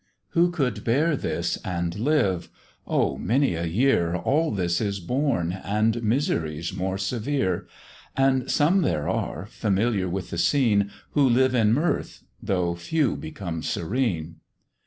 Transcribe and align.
Who 0.29 0.49
could 0.49 0.83
bear 0.83 1.15
this 1.15 1.57
and 1.57 1.93
live? 1.99 2.49
Oh! 2.87 3.19
many 3.19 3.53
a 3.53 3.65
year 3.67 4.15
All 4.15 4.49
this 4.51 4.81
is 4.81 4.99
borne, 4.99 5.51
and 5.53 6.01
miseries 6.01 6.73
more 6.73 6.97
severe; 6.97 7.67
And 8.17 8.49
some 8.49 8.81
there 8.81 9.07
are, 9.07 9.45
familiar 9.45 10.09
with 10.09 10.31
the 10.31 10.39
scene, 10.39 10.89
Who 11.11 11.29
live 11.29 11.53
in 11.53 11.71
mirth, 11.71 12.23
though 12.41 12.73
few 12.73 13.15
become 13.15 13.61
serene. 13.61 14.37